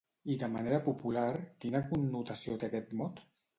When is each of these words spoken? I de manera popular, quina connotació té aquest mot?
I 0.35 0.37
de 0.43 0.47
manera 0.53 0.79
popular, 0.87 1.27
quina 1.65 1.83
connotació 1.93 2.59
té 2.65 2.73
aquest 2.73 2.99
mot? 3.05 3.25